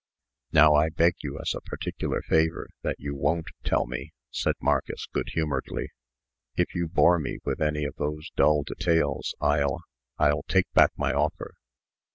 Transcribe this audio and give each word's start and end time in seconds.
"Now 0.51 0.73
I 0.73 0.89
beg, 0.89 1.13
as 1.39 1.53
a 1.53 1.61
particular 1.61 2.23
favor, 2.23 2.71
that 2.81 2.95
you 2.97 3.13
won't 3.15 3.49
tell 3.63 3.85
me," 3.85 4.13
said 4.31 4.55
Marcus, 4.59 5.05
goodhumoredly. 5.13 5.89
"If 6.57 6.73
you 6.73 6.87
bore 6.87 7.19
me 7.19 7.37
with 7.45 7.61
any 7.61 7.85
of 7.85 7.97
those 7.97 8.31
dull 8.31 8.63
details, 8.63 9.35
I'll 9.39 9.83
I'll 10.17 10.41
take 10.47 10.71
back 10.73 10.89
my 10.97 11.13
offer. 11.13 11.53